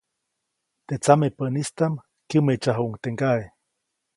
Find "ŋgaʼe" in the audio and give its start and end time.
3.13-3.43